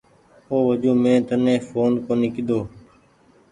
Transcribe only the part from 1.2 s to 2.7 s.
تني ڦون ڪونيٚ ڪيۮو۔